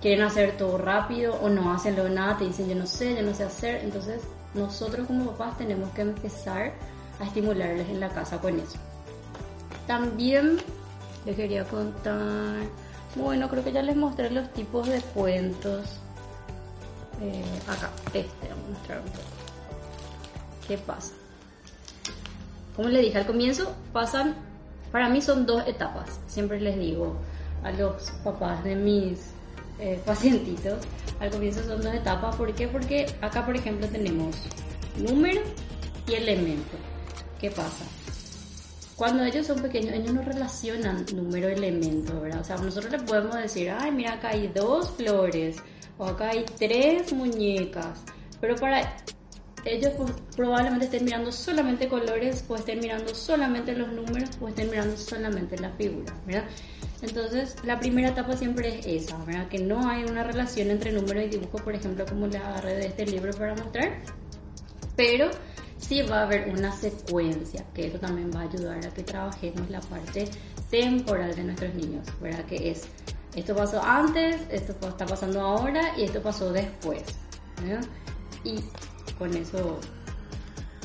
quieren 0.00 0.24
hacer 0.24 0.56
todo 0.56 0.78
rápido 0.78 1.34
o 1.42 1.50
no 1.50 1.74
hacen 1.74 1.94
nada, 2.14 2.38
te 2.38 2.46
dicen 2.46 2.70
yo 2.70 2.74
no 2.74 2.86
sé, 2.86 3.14
yo 3.14 3.22
no 3.22 3.34
sé 3.34 3.44
hacer. 3.44 3.84
Entonces 3.84 4.22
nosotros 4.54 5.06
como 5.06 5.32
papás 5.32 5.58
tenemos 5.58 5.90
que 5.90 6.00
empezar 6.00 6.72
a 7.20 7.24
estimularles 7.24 7.86
en 7.90 8.00
la 8.00 8.08
casa 8.08 8.40
con 8.40 8.58
eso. 8.58 8.78
También 9.86 10.56
les 11.26 11.36
quería 11.36 11.64
contar, 11.64 12.62
bueno, 13.14 13.50
creo 13.50 13.62
que 13.62 13.72
ya 13.72 13.82
les 13.82 13.94
mostré 13.94 14.30
los 14.30 14.50
tipos 14.54 14.88
de 14.88 15.02
cuentos. 15.02 16.00
Eh, 17.20 17.44
acá, 17.68 17.90
este, 18.12 18.48
vamos 18.48 18.64
a 18.66 18.70
mostrar 18.70 18.98
un 19.00 19.06
poco. 19.06 19.22
¿Qué 20.68 20.78
pasa? 20.78 21.12
Como 22.76 22.88
les 22.88 23.02
dije 23.02 23.18
al 23.18 23.26
comienzo, 23.26 23.74
pasan 23.92 24.34
para 24.94 25.08
mí 25.08 25.20
son 25.20 25.44
dos 25.44 25.66
etapas, 25.66 26.20
siempre 26.28 26.60
les 26.60 26.78
digo 26.78 27.16
a 27.64 27.72
los 27.72 28.12
papás 28.22 28.62
de 28.62 28.76
mis 28.76 29.18
eh, 29.80 30.00
pacientitos, 30.06 30.78
al 31.18 31.30
comienzo 31.30 31.64
son 31.64 31.82
dos 31.82 31.92
etapas, 31.92 32.36
¿por 32.36 32.54
qué? 32.54 32.68
Porque 32.68 33.06
acá 33.20 33.44
por 33.44 33.56
ejemplo 33.56 33.88
tenemos 33.88 34.36
número 34.96 35.40
y 36.06 36.14
elemento. 36.14 36.76
¿Qué 37.40 37.50
pasa? 37.50 37.84
Cuando 38.94 39.24
ellos 39.24 39.48
son 39.48 39.60
pequeños, 39.60 39.94
ellos 39.94 40.14
no 40.14 40.22
relacionan 40.22 41.04
número 41.12 41.48
elemento, 41.48 42.20
¿verdad? 42.20 42.42
O 42.42 42.44
sea, 42.44 42.56
nosotros 42.58 42.92
les 42.92 43.02
podemos 43.02 43.34
decir, 43.34 43.70
ay, 43.70 43.90
mira, 43.90 44.12
acá 44.12 44.28
hay 44.28 44.46
dos 44.46 44.90
flores, 44.90 45.56
o 45.98 46.06
acá 46.06 46.30
hay 46.30 46.44
tres 46.58 47.12
muñecas, 47.12 48.02
pero 48.40 48.56
para 48.56 48.96
ellos 49.64 49.92
pues, 49.96 50.12
probablemente 50.36 50.86
estén 50.86 51.04
mirando 51.04 51.32
solamente 51.32 51.88
colores, 51.88 52.44
o 52.48 52.56
estén 52.56 52.80
mirando 52.80 53.14
solamente 53.14 53.74
los 53.74 53.92
números, 53.92 54.30
o 54.40 54.48
estén 54.48 54.70
mirando 54.70 54.96
solamente 54.96 55.58
las 55.58 55.74
figuras, 55.76 56.14
¿verdad? 56.26 56.44
Entonces, 57.02 57.56
la 57.64 57.78
primera 57.80 58.08
etapa 58.08 58.36
siempre 58.36 58.78
es 58.78 58.86
esa, 59.04 59.16
¿verdad? 59.24 59.48
Que 59.48 59.58
no 59.58 59.88
hay 59.88 60.04
una 60.04 60.24
relación 60.24 60.70
entre 60.70 60.92
número 60.92 61.20
y 61.20 61.28
dibujo, 61.28 61.58
por 61.58 61.74
ejemplo, 61.74 62.06
como 62.06 62.26
la 62.26 62.40
agarré 62.40 62.76
de 62.76 62.86
este 62.86 63.06
libro 63.06 63.32
para 63.32 63.54
mostrar, 63.54 63.98
pero 64.96 65.30
sí 65.78 66.02
va 66.02 66.20
a 66.20 66.22
haber 66.22 66.48
una 66.48 66.72
secuencia, 66.72 67.64
que 67.74 67.88
eso 67.88 67.98
también 67.98 68.30
va 68.34 68.40
a 68.40 68.44
ayudar 68.44 68.86
a 68.86 68.90
que 68.90 69.02
trabajemos 69.02 69.68
la 69.68 69.80
parte 69.80 70.28
temporal 70.70 71.34
de 71.34 71.44
nuestros 71.44 71.74
niños, 71.74 72.06
¿verdad? 72.20 72.44
Que 72.46 72.70
es, 72.70 72.88
esto 73.40 73.54
pasó 73.54 73.82
antes, 73.82 74.42
esto 74.50 74.72
está 74.88 75.06
pasando 75.06 75.40
ahora 75.40 75.96
y 75.96 76.04
esto 76.04 76.20
pasó 76.22 76.52
después. 76.52 77.02
Y 78.44 78.60
con 79.18 79.34
eso 79.36 79.80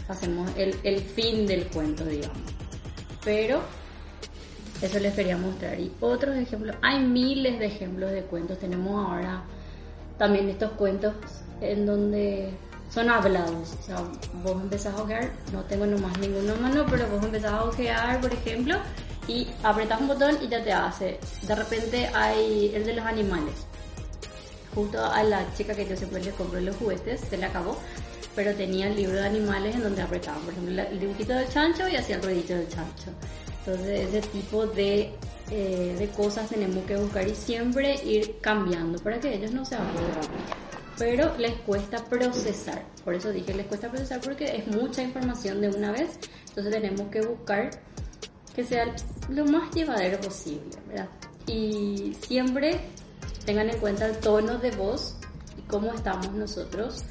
hacemos 0.08 0.50
el, 0.58 0.76
el 0.84 1.00
fin 1.02 1.46
del 1.46 1.68
cuento, 1.68 2.06
digamos. 2.06 2.38
Pero 3.24 3.62
eso 4.82 5.00
les 5.00 5.14
quería 5.14 5.38
mostrar. 5.38 5.80
Y 5.80 5.92
otros 6.00 6.36
ejemplos, 6.38 6.76
hay 6.82 7.00
miles 7.00 7.60
de 7.60 7.66
ejemplos 7.66 8.12
de 8.12 8.24
cuentos. 8.24 8.60
Tenemos 8.60 9.08
ahora 9.08 9.44
también 10.18 10.50
estos 10.50 10.72
cuentos 10.72 11.14
en 11.62 11.86
donde 11.86 12.54
son 12.90 13.10
hablados. 13.10 13.76
O 13.80 13.84
sea, 13.84 13.98
vos 14.44 14.62
empezás 14.62 14.94
a 14.96 15.04
ojear, 15.04 15.32
no 15.54 15.64
tengo 15.64 15.86
nomás 15.86 16.18
ninguno 16.20 16.56
mano, 16.56 16.86
pero 16.90 17.08
vos 17.08 17.24
empezás 17.24 17.52
a 17.52 17.64
ojear, 17.64 18.22
por 18.22 18.34
ejemplo, 18.34 18.76
y 19.30 19.48
apretas 19.64 20.02
un 20.02 20.08
botón 20.08 20.38
y 20.42 20.48
ya 20.48 20.64
te 20.64 20.74
hace. 20.74 21.20
De 21.44 21.56
repente 21.56 22.10
hay 22.14 22.72
el 22.74 22.86
de 22.86 22.94
los 22.94 23.06
animales. 23.06 23.54
Justo 24.76 25.04
a 25.04 25.24
la 25.24 25.46
chica 25.56 25.74
que 25.74 25.88
yo 25.88 25.96
siempre 25.96 26.22
le 26.22 26.32
compré 26.32 26.62
los 26.62 26.76
juguetes, 26.76 27.22
se 27.22 27.38
le 27.38 27.46
acabó 27.46 27.78
pero 28.40 28.56
tenía 28.56 28.88
el 28.88 28.96
libro 28.96 29.16
de 29.16 29.26
animales 29.26 29.76
en 29.76 29.84
donde 29.84 30.02
apretaban, 30.02 30.42
por 30.44 30.54
ejemplo, 30.54 30.82
el 30.82 30.98
dibujito 31.00 31.34
del 31.34 31.50
chancho 31.50 31.90
y 31.90 31.98
hacía 31.98 32.16
el 32.16 32.24
ruedito 32.24 32.54
del 32.54 32.70
chancho. 32.70 33.12
Entonces, 33.66 34.08
ese 34.08 34.22
tipo 34.30 34.66
de, 34.66 35.12
eh, 35.52 35.96
de 36.00 36.08
cosas 36.10 36.50
tenemos 36.50 36.86
que 36.86 36.96
buscar 36.96 37.28
y 37.28 37.36
siempre 37.36 37.96
ir 38.04 38.38
cambiando 38.40 38.98
para 39.00 39.20
que 39.20 39.34
ellos 39.36 39.52
no 39.52 39.66
se 39.66 39.76
aburran. 39.76 40.22
Pero 40.98 41.38
les 41.38 41.54
cuesta 41.62 42.04
procesar, 42.06 42.86
por 43.04 43.14
eso 43.14 43.32
dije 43.32 43.54
les 43.54 43.66
cuesta 43.68 43.90
procesar 43.90 44.20
porque 44.22 44.58
es 44.58 44.68
mucha 44.68 45.02
información 45.02 45.62
de 45.62 45.70
una 45.70 45.92
vez, 45.92 46.20
entonces 46.50 46.74
tenemos 46.74 47.10
que 47.10 47.22
buscar 47.22 47.72
que 48.60 48.66
sea 48.66 48.94
lo 49.30 49.46
más 49.46 49.74
llevadero 49.74 50.20
posible, 50.20 50.76
¿verdad? 50.86 51.08
Y 51.48 52.14
siempre 52.28 52.82
tengan 53.46 53.70
en 53.70 53.78
cuenta 53.80 54.06
el 54.06 54.18
tono 54.18 54.58
de 54.58 54.72
voz 54.72 55.16
y 55.58 55.62
cómo 55.62 55.94
estamos 55.94 56.34
nosotros 56.34 57.06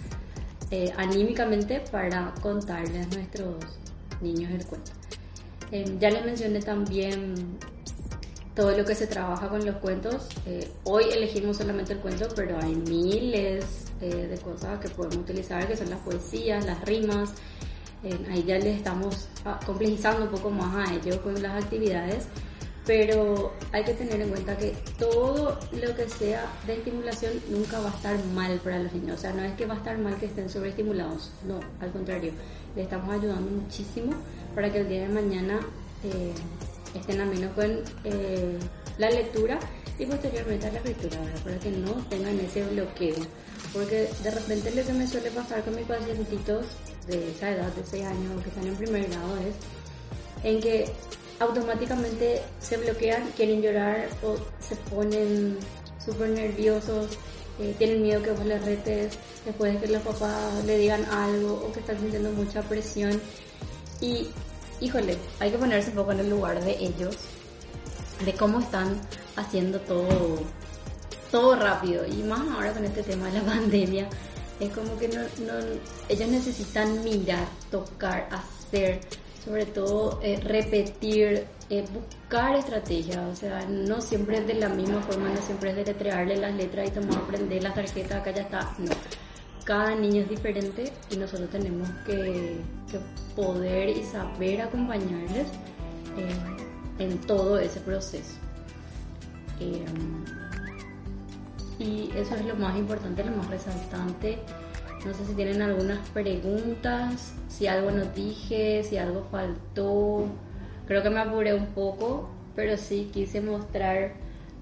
eh, 0.71 0.93
anímicamente 0.99 1.81
para 1.91 2.35
contarles 2.43 3.07
a 3.07 3.15
nuestros 3.15 3.65
niños 4.21 4.53
el 4.53 4.67
cuento. 4.67 4.91
Eh, 5.73 5.97
ya 5.99 6.11
les 6.11 6.23
mencioné 6.23 6.61
también 6.61 7.35
todo 8.55 8.77
lo 8.77 8.85
que 8.85 8.95
se 8.95 9.07
trabaja 9.07 9.49
con 9.49 9.65
los 9.65 9.77
cuentos. 9.77 10.29
Eh, 10.45 10.71
hoy 10.85 11.05
elegimos 11.11 11.57
solamente 11.57 11.95
el 11.95 12.01
cuento, 12.01 12.29
pero 12.37 12.59
hay 12.61 12.75
miles 12.75 13.65
de 14.01 14.39
cosas 14.45 14.79
que 14.79 14.89
podemos 14.91 15.17
utilizar, 15.17 15.67
que 15.67 15.77
son 15.77 15.91
las 15.91 15.99
poesías, 16.01 16.65
las 16.67 16.85
rimas. 16.85 17.31
Ahí 18.31 18.45
ya 18.45 18.59
les 18.59 18.77
estamos 18.77 19.29
ah, 19.45 19.59
complejizando 19.67 20.25
un 20.25 20.31
poco 20.31 20.51
más 20.51 20.89
a 20.89 20.95
ellos 20.95 21.17
con 21.19 21.41
las 21.43 21.65
actividades 21.65 22.27
pero 22.89 23.53
hay 23.71 23.85
que 23.85 23.93
tener 23.93 24.19
en 24.19 24.31
cuenta 24.31 24.57
que 24.57 24.75
todo 24.99 25.61
lo 25.73 25.95
que 25.95 26.09
sea 26.09 26.47
de 26.67 26.73
estimulación 26.73 27.35
nunca 27.51 27.79
va 27.81 27.91
a 27.91 27.95
estar 27.95 28.25
mal 28.35 28.59
para 28.65 28.79
los 28.79 28.95
niños. 28.95 29.19
O 29.19 29.21
sea, 29.21 29.35
no 29.35 29.43
es 29.43 29.53
que 29.57 29.67
va 29.67 29.75
a 29.75 29.77
estar 29.77 29.99
mal 29.99 30.17
que 30.17 30.25
estén 30.25 30.49
sobreestimulados, 30.49 31.31
no, 31.47 31.61
al 31.81 31.93
contrario, 31.93 32.33
le 32.75 32.83
estamos 32.85 33.15
ayudando 33.15 33.51
muchísimo 33.51 34.15
para 34.55 34.73
que 34.73 34.79
el 34.79 34.89
día 34.89 35.03
de 35.03 35.09
mañana 35.09 35.61
eh, 36.03 36.33
estén 36.95 37.21
a 37.21 37.27
menos 37.27 37.53
con 37.53 37.71
eh, 38.05 38.59
la 38.97 39.11
lectura 39.11 39.59
y 39.99 40.07
posteriormente 40.07 40.69
a 40.69 40.73
la 40.73 40.79
escritura, 40.79 41.19
para 41.45 41.59
que 41.59 41.71
no 41.71 41.93
tengan 42.09 42.41
ese 42.41 42.65
bloqueo. 42.69 43.17
Porque 43.75 44.09
de 44.23 44.31
repente 44.31 44.71
lo 44.71 44.87
que 44.87 44.93
me 44.95 45.07
suele 45.07 45.31
pasar 45.31 45.63
con 45.63 45.77
mis 45.77 45.85
pacientitos 45.85 46.65
de 47.09 47.31
esa 47.31 47.51
edad, 47.51 47.73
de 47.73 47.85
6 47.85 48.05
años, 48.05 48.43
que 48.43 48.49
están 48.51 48.67
en 48.67 48.77
primer 48.77 49.09
grado, 49.09 49.37
es 49.39 49.55
en 50.45 50.61
que 50.61 50.93
automáticamente 51.41 52.43
se 52.61 52.77
bloquean, 52.77 53.31
quieren 53.37 53.63
llorar 53.63 54.09
o 54.23 54.37
se 54.61 54.77
ponen 54.91 55.59
súper 56.05 56.31
nerviosos, 56.31 57.19
eh, 57.61 57.75
tienen 57.79 58.03
miedo 58.03 58.23
que 58.23 58.31
vos 58.33 58.47
les 58.47 58.65
retes, 58.65 59.19
después 59.45 59.75
de 59.75 59.81
que 59.81 59.93
los 59.93 60.03
papás 60.03 60.65
le 60.65 60.79
digan 60.79 61.05
algo 61.07 61.55
o 61.67 61.73
que 61.73 61.81
están 61.81 61.99
sintiendo 61.99 62.31
mucha 62.31 62.63
presión. 62.63 63.21
Y, 64.01 64.29
híjole, 64.81 65.17
hay 65.41 65.51
que 65.51 65.59
ponerse 65.59 65.91
un 65.91 65.97
poco 65.97 66.13
en 66.13 66.21
el 66.21 66.31
lugar 66.31 66.63
de 66.63 66.77
ellos, 66.79 67.17
de 68.25 68.33
cómo 68.35 68.61
están 68.61 69.01
haciendo 69.37 69.81
todo, 69.81 70.39
todo 71.31 71.57
rápido. 71.57 72.05
Y 72.07 72.23
más 72.23 72.41
ahora 72.49 72.73
con 72.73 72.85
este 72.85 73.03
tema 73.03 73.27
de 73.27 73.41
la 73.41 73.45
pandemia, 73.55 74.09
es 74.61 74.71
como 74.73 74.99
que 74.99 75.09
no, 75.09 75.21
no, 75.21 75.55
ellos 76.09 76.29
necesitan 76.29 77.03
mirar, 77.05 77.47
tocar, 77.71 78.29
hacer, 78.31 79.01
sobre 79.45 79.67
todo 79.67 80.21
eh, 80.23 80.41
repetir, 80.43 81.47
eh, 81.71 81.85
buscar 81.93 82.57
estrategias, 82.57 83.19
o 83.19 83.37
sea, 83.37 83.65
no 83.69 84.01
siempre 84.01 84.39
es 84.39 84.47
de 84.47 84.55
la 84.55 84.69
misma 84.69 85.01
forma, 85.03 85.29
no 85.29 85.41
siempre 85.43 85.71
es 85.71 85.77
de 85.77 85.85
letrearle 85.85 86.37
las 86.37 86.55
letras 86.55 86.89
y 86.89 86.91
tomar, 86.91 87.19
aprender 87.19 87.63
las 87.63 87.75
tarjetas, 87.75 88.21
acá 88.21 88.31
ya 88.33 88.43
está, 88.43 88.75
no. 88.79 88.91
Cada 89.65 89.95
niño 89.95 90.23
es 90.23 90.31
diferente 90.31 90.93
y 91.11 91.17
nosotros 91.17 91.51
tenemos 91.51 91.89
que, 92.07 92.57
poder 93.37 93.91
y 93.91 94.03
saber 94.03 94.63
acompañarles 94.63 95.47
eh, 96.17 96.99
en 96.99 97.19
todo 97.21 97.59
ese 97.59 97.79
proceso. 97.81 98.35
Y 101.79 102.11
eso 102.15 102.35
es 102.35 102.45
lo 102.45 102.57
más 102.57 102.77
importante, 102.77 103.25
lo 103.25 103.37
más 103.37 103.49
resaltante 103.49 104.39
no 105.05 105.15
sé 105.15 105.25
si 105.27 105.35
tienen 105.35 105.63
algunas 105.63 106.07
preguntas, 106.09 107.35
si 107.49 107.67
algo 107.67 107.91
no 107.91 108.05
dije, 108.07 108.83
si 108.83 108.99
algo 108.99 109.25
faltó. 109.31 110.27
Creo 110.87 111.03
que 111.03 111.11
me 111.11 111.21
apuré 111.21 111.55
un 111.55 111.67
poco, 111.67 112.31
pero 112.57 112.77
sí 112.77 113.11
quise 113.13 113.41
mostrar 113.41 114.15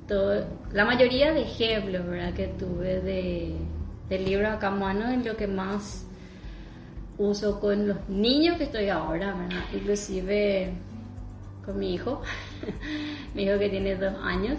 todo, 0.07 0.47
la 0.73 0.85
mayoría 0.85 1.33
de 1.33 1.43
ejemplos 1.43 2.07
¿verdad? 2.07 2.35
que 2.35 2.49
tuve 2.49 3.01
de, 3.01 3.57
del 4.09 4.25
libro 4.25 4.49
acá 4.49 4.69
a 4.69 4.71
mano 4.71 5.11
en 5.11 5.25
lo 5.25 5.37
que 5.37 5.47
más 5.47 6.07
uso 7.19 7.59
con 7.59 7.89
los 7.89 8.09
niños 8.09 8.59
que 8.59 8.65
estoy 8.65 8.91
ahora, 8.91 9.35
¿verdad? 9.35 9.65
inclusive 9.73 10.75
con 11.65 11.79
mi 11.79 11.95
hijo, 11.95 12.21
mi 13.35 13.45
hijo 13.45 13.59
que 13.59 13.71
tiene 13.71 13.97
dos 13.97 14.15
años. 14.23 14.59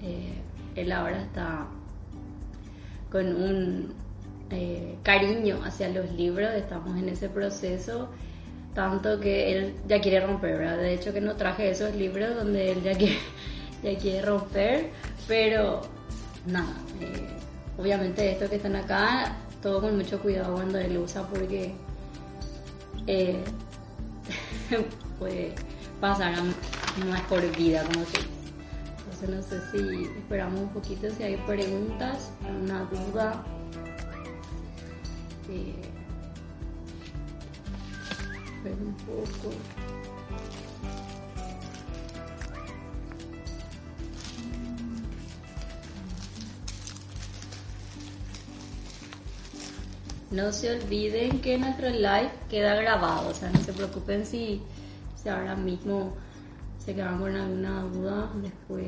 Eh, 0.00 0.34
él 0.74 0.92
ahora 0.92 1.20
está 1.20 1.66
con 3.10 3.26
un 3.26 3.94
eh, 4.50 4.96
cariño 5.02 5.60
hacia 5.64 5.88
los 5.88 6.10
libros, 6.12 6.50
estamos 6.54 6.96
en 6.96 7.08
ese 7.08 7.28
proceso, 7.28 8.08
tanto 8.74 9.18
que 9.20 9.52
él 9.52 9.74
ya 9.86 10.00
quiere 10.00 10.26
romper, 10.26 10.58
¿verdad? 10.58 10.78
De 10.78 10.94
hecho 10.94 11.12
que 11.12 11.20
no 11.20 11.36
traje 11.36 11.70
esos 11.70 11.94
libros 11.94 12.34
donde 12.34 12.72
él 12.72 12.82
ya 12.82 12.96
quiere, 12.96 13.18
ya 13.82 13.98
quiere 13.98 14.22
romper, 14.22 14.90
pero 15.26 15.82
nada, 16.46 16.74
eh, 17.00 17.28
obviamente 17.78 18.30
estos 18.30 18.48
que 18.50 18.56
están 18.56 18.76
acá, 18.76 19.36
todo 19.62 19.80
con 19.80 19.96
mucho 19.96 20.20
cuidado 20.20 20.54
cuando 20.54 20.78
él 20.78 20.96
usa 20.96 21.26
porque 21.28 21.74
eh, 23.06 23.36
puede 25.18 25.54
pasar 26.00 26.34
a 26.34 26.42
más 27.06 27.20
por 27.22 27.40
vida, 27.56 27.82
como 27.82 28.00
dice. 28.00 28.37
Entonces 29.20 29.52
no 29.52 29.58
sé 29.58 29.70
si 29.72 30.04
esperamos 30.16 30.60
un 30.60 30.68
poquito 30.68 31.10
si 31.10 31.24
hay 31.24 31.36
preguntas, 31.38 32.30
una 32.62 32.84
duda. 32.84 33.44
Eh, 35.50 35.74
un 38.64 38.94
poco. 38.94 39.54
No 50.30 50.52
se 50.52 50.70
olviden 50.70 51.40
que 51.40 51.58
nuestro 51.58 51.88
live 51.88 52.30
queda 52.48 52.76
grabado, 52.76 53.30
o 53.30 53.34
sea, 53.34 53.50
no 53.50 53.60
se 53.60 53.72
preocupen 53.72 54.24
si, 54.24 54.62
si 55.20 55.28
ahora 55.28 55.56
mismo 55.56 56.14
se 56.88 56.94
quedaron 56.94 57.18
con 57.18 57.36
alguna 57.36 57.82
duda 57.82 58.30
después. 58.36 58.86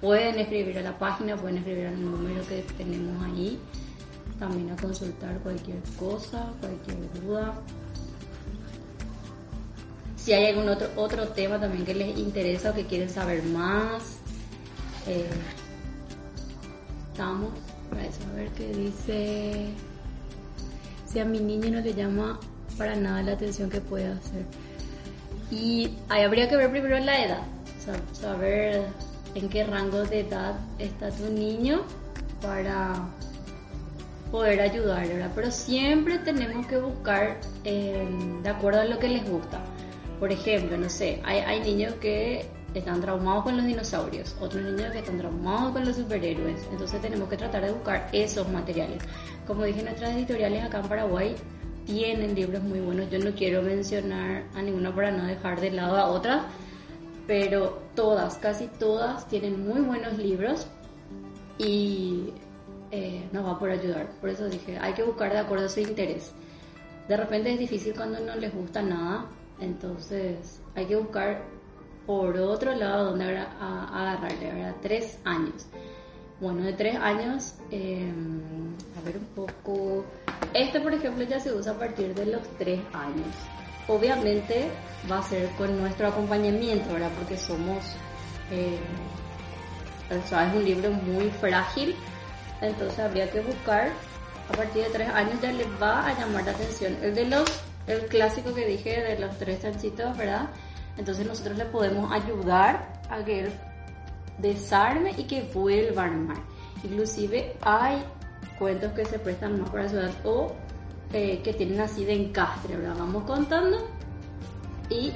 Pueden 0.00 0.40
escribir 0.40 0.76
a 0.78 0.82
la 0.82 0.98
página, 0.98 1.36
pueden 1.36 1.58
escribir 1.58 1.86
al 1.86 2.04
número 2.04 2.44
que 2.48 2.64
tenemos 2.76 3.22
ahí, 3.22 3.60
también 4.40 4.72
a 4.72 4.76
consultar 4.76 5.38
cualquier 5.38 5.78
cosa, 6.00 6.52
cualquier 6.58 6.96
duda. 7.22 7.54
Si 10.16 10.32
hay 10.32 10.46
algún 10.46 10.68
otro, 10.68 10.88
otro 10.96 11.28
tema 11.28 11.60
también 11.60 11.84
que 11.84 11.94
les 11.94 12.18
interesa 12.18 12.72
o 12.72 12.74
que 12.74 12.86
quieren 12.86 13.08
saber 13.08 13.44
más, 13.44 14.16
eh, 15.06 15.30
estamos 17.12 17.52
para 17.88 18.04
eso, 18.04 18.18
a 18.32 18.34
ver 18.34 18.48
qué 18.48 18.66
dice. 18.72 19.66
Si 21.06 21.20
a 21.20 21.24
mi 21.24 21.38
niño 21.38 21.70
no 21.70 21.80
le 21.80 21.94
llama 21.94 22.40
para 22.76 22.96
nada 22.96 23.22
la 23.22 23.32
atención 23.34 23.70
que 23.70 23.80
puede 23.80 24.08
hacer. 24.08 24.69
Y 25.50 25.98
ahí 26.08 26.22
habría 26.22 26.48
que 26.48 26.56
ver 26.56 26.70
primero 26.70 26.98
la 26.98 27.24
edad, 27.24 27.42
saber 28.12 28.84
en 29.34 29.48
qué 29.48 29.64
rango 29.64 30.04
de 30.04 30.20
edad 30.20 30.54
está 30.78 31.10
tu 31.10 31.24
niño 31.30 31.82
para 32.40 32.94
poder 34.30 34.60
ayudarle, 34.60 35.14
¿verdad? 35.14 35.32
Pero 35.34 35.50
siempre 35.50 36.18
tenemos 36.18 36.66
que 36.66 36.78
buscar 36.78 37.40
eh, 37.64 38.08
de 38.42 38.48
acuerdo 38.48 38.80
a 38.80 38.84
lo 38.84 38.98
que 38.98 39.08
les 39.08 39.28
gusta. 39.28 39.60
Por 40.20 40.30
ejemplo, 40.30 40.76
no 40.76 40.88
sé, 40.88 41.20
hay, 41.24 41.38
hay 41.38 41.60
niños 41.60 41.94
que 41.94 42.46
están 42.74 43.00
traumados 43.00 43.42
con 43.42 43.56
los 43.56 43.66
dinosaurios, 43.66 44.36
otros 44.40 44.62
niños 44.62 44.92
que 44.92 44.98
están 44.98 45.18
traumados 45.18 45.72
con 45.72 45.84
los 45.84 45.96
superhéroes. 45.96 46.60
Entonces 46.70 47.00
tenemos 47.00 47.28
que 47.28 47.36
tratar 47.36 47.64
de 47.64 47.72
buscar 47.72 48.08
esos 48.12 48.48
materiales. 48.48 49.02
Como 49.46 49.64
dije, 49.64 49.82
nuestras 49.82 50.14
editoriales 50.14 50.64
acá 50.64 50.78
en 50.78 50.88
Paraguay 50.88 51.34
tienen 51.90 52.34
libros 52.34 52.62
muy 52.62 52.80
buenos. 52.80 53.10
Yo 53.10 53.18
no 53.18 53.32
quiero 53.32 53.62
mencionar 53.62 54.44
a 54.54 54.62
ninguna 54.62 54.94
para 54.94 55.10
no 55.10 55.24
dejar 55.26 55.60
de 55.60 55.72
lado 55.72 55.96
a 55.96 56.06
otras, 56.06 56.42
pero 57.26 57.82
todas, 57.96 58.36
casi 58.36 58.68
todas 58.68 59.26
tienen 59.28 59.66
muy 59.66 59.80
buenos 59.80 60.16
libros 60.16 60.68
y 61.58 62.32
eh, 62.92 63.28
nos 63.32 63.44
va 63.44 63.58
por 63.58 63.70
ayudar. 63.70 64.08
Por 64.20 64.30
eso 64.30 64.48
dije, 64.48 64.78
hay 64.78 64.92
que 64.94 65.02
buscar 65.02 65.32
de 65.32 65.40
acuerdo 65.40 65.66
a 65.66 65.68
su 65.68 65.80
interés. 65.80 66.32
De 67.08 67.16
repente 67.16 67.52
es 67.52 67.58
difícil 67.58 67.92
cuando 67.94 68.20
no 68.20 68.36
les 68.36 68.54
gusta 68.54 68.82
nada, 68.82 69.26
entonces 69.60 70.60
hay 70.76 70.86
que 70.86 70.94
buscar 70.94 71.42
por 72.06 72.36
otro 72.36 72.74
lado, 72.74 73.10
donde 73.10 73.24
agarrarle, 73.24 74.52
¿verdad? 74.52 74.76
Tres 74.80 75.18
años. 75.24 75.66
Bueno, 76.40 76.62
de 76.62 76.72
tres 76.72 76.96
años, 76.96 77.54
em, 77.70 78.40
a 78.98 79.04
ver 79.04 79.18
un 79.18 79.26
poco. 79.34 80.04
Este, 80.54 80.80
por 80.80 80.92
ejemplo, 80.92 81.24
ya 81.24 81.38
se 81.38 81.52
usa 81.52 81.72
a 81.72 81.78
partir 81.78 82.14
de 82.14 82.26
los 82.26 82.42
tres 82.58 82.80
años. 82.92 83.28
Obviamente 83.88 84.68
va 85.10 85.18
a 85.18 85.22
ser 85.22 85.48
con 85.50 85.78
nuestro 85.78 86.08
acompañamiento, 86.08 86.92
¿verdad? 86.92 87.10
Porque 87.18 87.36
somos. 87.36 87.84
Eh, 88.50 88.78
o 90.10 90.28
sea, 90.28 90.48
es 90.48 90.54
un 90.56 90.64
libro 90.64 90.90
muy 90.90 91.30
frágil, 91.30 91.94
entonces 92.60 92.98
habría 92.98 93.30
que 93.30 93.40
buscar. 93.40 93.90
A 94.48 94.52
partir 94.52 94.82
de 94.82 94.90
tres 94.90 95.08
años 95.10 95.40
ya 95.40 95.52
les 95.52 95.68
va 95.80 96.06
a 96.06 96.18
llamar 96.18 96.44
la 96.44 96.50
atención. 96.50 96.96
El 97.02 97.14
de 97.14 97.26
los. 97.26 97.62
El 97.86 98.06
clásico 98.06 98.54
que 98.54 98.66
dije 98.66 99.00
de 99.00 99.18
los 99.18 99.36
tres 99.38 99.62
chanchitos, 99.62 100.16
¿verdad? 100.16 100.50
Entonces 100.96 101.26
nosotros 101.26 101.56
le 101.56 101.64
podemos 101.64 102.12
ayudar 102.12 103.00
a 103.08 103.24
que 103.24 103.40
él 103.40 103.52
desarme 104.38 105.12
y 105.16 105.24
que 105.24 105.42
vuelva 105.54 106.02
a 106.02 106.06
armar. 106.06 106.36
Inclusive 106.84 107.56
hay 107.62 108.02
cuentos 108.58 108.92
que 108.92 109.04
se 109.04 109.18
prestan 109.18 109.60
más 109.60 109.70
para 109.70 109.88
su 109.88 109.96
edad 109.96 110.12
o 110.24 110.52
eh, 111.12 111.40
que 111.42 111.52
tienen 111.54 111.80
así 111.80 112.04
de 112.04 112.14
encastre, 112.14 112.76
¿verdad? 112.76 112.96
Vamos 112.98 113.24
contando 113.24 113.88
y 114.88 115.12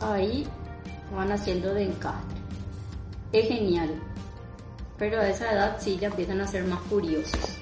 ahí 0.00 0.46
van 1.14 1.32
haciendo 1.32 1.72
de 1.74 1.84
encastre. 1.84 2.36
Es 3.32 3.48
genial. 3.48 3.90
Pero 4.98 5.20
a 5.20 5.28
esa 5.28 5.52
edad 5.52 5.76
sí 5.78 5.98
ya 6.00 6.08
empiezan 6.08 6.40
a 6.40 6.46
ser 6.46 6.64
más 6.64 6.80
curiosos. 6.82 7.58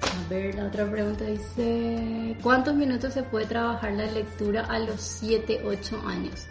A 0.00 0.28
ver, 0.28 0.54
la 0.54 0.66
otra 0.66 0.90
pregunta 0.90 1.24
dice, 1.24 2.36
¿cuántos 2.42 2.74
minutos 2.74 3.12
se 3.14 3.22
puede 3.22 3.46
trabajar 3.46 3.92
la 3.92 4.06
lectura 4.06 4.62
a 4.62 4.78
los 4.78 5.00
7, 5.00 5.62
8 5.64 6.02
años? 6.06 6.46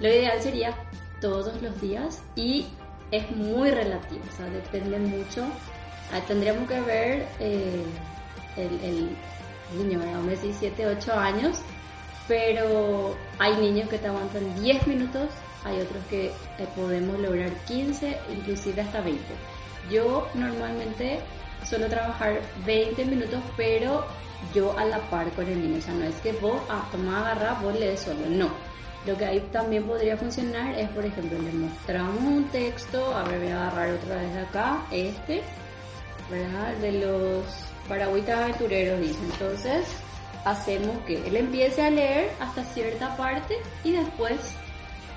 Lo 0.00 0.08
ideal 0.08 0.40
sería 0.40 0.74
todos 1.20 1.60
los 1.62 1.80
días 1.80 2.22
y 2.34 2.66
es 3.10 3.30
muy 3.30 3.70
relativo, 3.70 4.22
o 4.28 4.36
sea, 4.36 4.46
depende 4.46 4.98
mucho. 4.98 5.44
Ah, 6.12 6.20
tendríamos 6.26 6.68
que 6.68 6.80
ver 6.80 7.26
eh, 7.38 7.84
el, 8.56 9.16
niño, 9.76 10.00
¿verdad? 10.00 10.20
Un 10.20 10.52
7, 10.52 10.86
8 10.86 11.12
años, 11.14 11.58
pero 12.26 13.14
hay 13.38 13.56
niños 13.56 13.88
que 13.88 13.98
te 13.98 14.08
aguantan 14.08 14.60
10 14.60 14.86
minutos, 14.88 15.28
hay 15.64 15.80
otros 15.80 16.02
que 16.10 16.26
eh, 16.26 16.32
podemos 16.74 17.18
lograr 17.20 17.50
15, 17.66 18.16
inclusive 18.32 18.82
hasta 18.82 19.00
20. 19.00 19.22
Yo 19.90 20.28
normalmente 20.34 21.20
suelo 21.64 21.86
trabajar 21.86 22.40
20 22.66 23.04
minutos, 23.04 23.40
pero 23.56 24.04
yo 24.52 24.76
a 24.76 24.84
la 24.84 24.98
par 25.10 25.30
con 25.30 25.46
el 25.46 25.60
niño, 25.62 25.78
o 25.78 25.82
sea, 25.82 25.94
no 25.94 26.04
es 26.04 26.16
que 26.16 26.32
vos, 26.32 26.60
ah, 26.68 26.88
toma, 26.90 27.20
agarra, 27.20 27.60
vos 27.62 27.78
lees 27.78 28.00
solo, 28.00 28.26
no 28.28 28.50
lo 29.06 29.16
que 29.16 29.24
ahí 29.24 29.40
también 29.52 29.84
podría 29.84 30.16
funcionar 30.16 30.78
es, 30.78 30.88
por 30.90 31.04
ejemplo, 31.04 31.38
le 31.40 31.52
mostramos 31.52 32.22
un 32.22 32.44
texto, 32.50 33.14
a 33.14 33.24
ver, 33.24 33.40
voy 33.40 33.48
a 33.48 33.68
agarrar 33.68 33.94
otra 33.94 34.16
vez 34.16 34.36
acá, 34.36 34.82
este, 34.90 35.42
¿verdad? 36.30 36.74
De 36.76 36.92
los 36.92 37.44
paragüitas 37.88 38.38
aventureros, 38.38 39.00
dice. 39.00 39.18
Entonces, 39.32 39.86
hacemos 40.44 40.96
que 41.06 41.26
él 41.26 41.36
empiece 41.36 41.82
a 41.82 41.90
leer 41.90 42.30
hasta 42.40 42.64
cierta 42.64 43.16
parte 43.16 43.56
y 43.84 43.92
después 43.92 44.54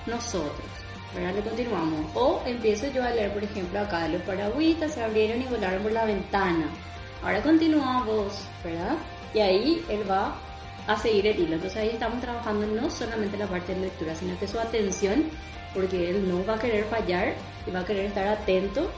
nosotros, 0.06 0.67
¿verdad? 1.15 1.36
Le 1.36 1.41
continuamos. 1.41 2.06
O 2.15 2.41
empiezo 2.45 2.88
yo 2.91 3.04
a 3.04 3.12
leer, 3.12 3.34
por 3.34 3.43
ejemplo, 3.43 3.80
acá 3.80 4.08
los 4.08 4.21
paragüitas 4.23 4.93
se 4.93 5.04
abrieron 5.04 5.41
y 5.41 5.45
volaron 5.45 5.84
por 5.84 5.91
la 5.91 6.06
ventana. 6.06 6.69
Ahora 7.21 7.41
continuamos, 7.41 8.45
¿verdad? 8.63 8.97
Y 9.34 9.39
ahí 9.39 9.86
él 9.89 10.10
va 10.10 10.36
a 10.88 10.97
seguir 10.97 11.28
el 11.28 11.39
hilo. 11.39 11.56
Entonces 11.56 11.78
ahí 11.78 11.89
estamos 11.89 12.19
trabajando 12.21 12.67
no 12.67 12.89
solamente 12.89 13.38
la 13.38 13.47
parte 13.47 13.73
de 13.73 13.82
lectura, 13.82 14.15
sino 14.15 14.38
que 14.39 14.47
su 14.47 14.60
atención, 14.60 15.26
porque 15.73 16.10
él 16.10 16.28
no 16.28 16.45
va 16.45 16.56
a 16.56 16.60
querer 16.60 16.84
fallar 16.86 17.34
y 17.65 17.71
va 17.71 17.80
a 17.80 17.86
querer 17.86 18.06
estar 18.08 18.28
atento 18.28 18.91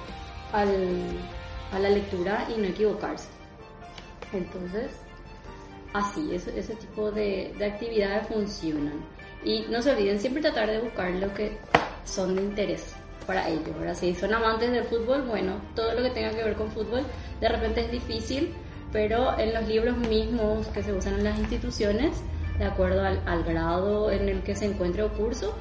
al, 0.51 1.19
a 1.71 1.79
la 1.79 1.89
lectura 1.89 2.47
y 2.55 2.59
no 2.59 2.67
equivocarse. 2.67 3.27
Entonces, 4.33 4.91
así, 5.93 6.33
ese, 6.33 6.57
ese 6.57 6.75
tipo 6.75 7.11
de, 7.11 7.53
de 7.57 7.65
actividades 7.65 8.27
funcionan. 8.27 9.05
Y 9.43 9.65
no 9.69 9.81
se 9.81 9.91
olviden 9.91 10.19
siempre 10.19 10.41
tratar 10.41 10.69
de 10.69 10.79
buscar 10.79 11.11
lo 11.11 11.33
que 11.33 11.57
son 12.03 12.35
de 12.35 12.41
interés 12.41 12.95
para 13.27 13.47
ellos. 13.49 13.69
Ahora, 13.77 13.95
si 13.95 14.13
son 14.15 14.33
amantes 14.33 14.71
del 14.71 14.85
fútbol, 14.85 15.23
bueno, 15.23 15.53
todo 15.75 15.93
lo 15.93 16.03
que 16.03 16.09
tenga 16.09 16.31
que 16.31 16.43
ver 16.43 16.55
con 16.55 16.71
fútbol 16.71 17.03
de 17.39 17.49
repente 17.49 17.81
es 17.81 17.91
difícil 17.91 18.53
pero 18.95 19.37
en 19.37 19.53
los 19.53 19.67
libros 19.67 19.97
mismos 19.97 20.67
que 20.67 20.81
se 20.81 20.93
usan 20.93 21.15
en 21.15 21.25
las 21.25 21.37
instituciones, 21.37 22.15
de 22.57 22.63
acuerdo 22.63 23.03
al, 23.03 23.43
grado 23.43 24.09
en 24.09 24.29
el 24.29 24.41
que 24.41 24.55
se 24.55 24.67
encuentre 24.67 25.03
o 25.03 25.09
curso, 25.09 25.53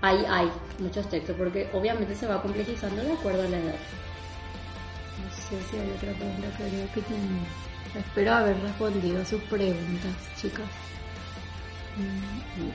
ahí 0.00 0.24
hay 0.26 0.50
muchos 0.78 1.06
textos, 1.10 1.36
porque 1.36 1.68
obviamente 1.74 2.14
se 2.14 2.26
va 2.26 2.40
complejizando 2.40 3.02
de 3.02 3.12
acuerdo 3.12 3.42
a 3.42 3.48
la 3.48 3.58
edad. 3.58 3.74
No 5.22 5.30
sé 5.34 5.62
si 5.70 5.76
hay 5.76 5.90
otra 5.90 6.12
pregunta 6.12 6.48
creo 6.56 6.92
que 6.92 7.02
tengo. 7.02 7.40
Espero 7.94 8.32
haber 8.32 8.60
respondido 8.60 9.24
sus 9.24 9.42
preguntas, 9.42 10.14
chicas. 10.40 10.68
Mm, 11.96 12.70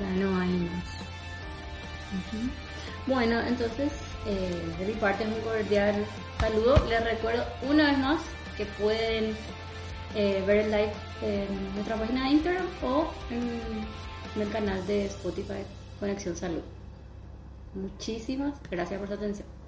ya 0.00 0.10
no 0.24 0.40
hay 0.40 0.48
más. 0.48 0.84
Bueno, 3.06 3.40
entonces, 3.40 3.92
eh, 4.26 4.74
de 4.78 4.86
mi 4.86 4.94
parte 4.94 5.24
es 5.24 5.30
un 5.30 5.40
cordial 5.42 6.04
saludo. 6.38 6.86
Les 6.88 7.04
recuerdo 7.04 7.44
una 7.68 7.88
vez 7.88 7.98
más 7.98 8.20
que 8.56 8.64
pueden 8.64 9.36
eh, 10.14 10.42
ver 10.46 10.58
el 10.58 10.70
live 10.70 10.92
en 11.22 11.74
nuestra 11.74 11.96
página 11.96 12.24
de 12.24 12.30
Instagram 12.30 12.66
o 12.82 13.12
en 13.30 14.40
el 14.40 14.50
canal 14.50 14.86
de 14.86 15.06
Spotify 15.06 15.64
Conexión 15.98 16.36
Salud. 16.36 16.62
Muchísimas 17.74 18.54
gracias 18.70 18.98
por 18.98 19.08
su 19.08 19.14
atención. 19.14 19.59